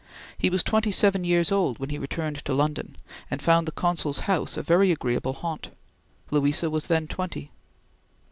[0.35, 2.95] He was twenty seven years old when he returned to London,
[3.29, 5.69] and found the Consul's house a very agreeable haunt.
[6.31, 7.51] Louisa was then twenty.